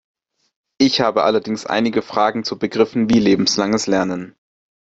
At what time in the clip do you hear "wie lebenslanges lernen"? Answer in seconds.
3.11-4.35